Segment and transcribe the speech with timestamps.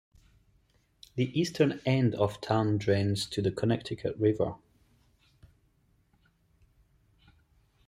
[1.13, 4.55] The eastern end of town drains to the Connecticut River.